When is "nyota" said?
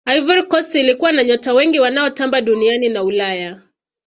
1.23-1.53